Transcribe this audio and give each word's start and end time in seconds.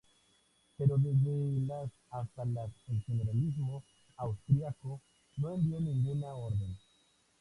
Pero 0.77 0.97
desde 0.97 1.67
las 1.67 1.87
hasta 2.09 2.43
las 2.43 2.71
el 2.87 3.03
generalísimo 3.03 3.83
austríaco 4.17 4.99
no 5.37 5.51
envió 5.53 5.79
ninguna 5.79 6.33
orden. 6.33 6.75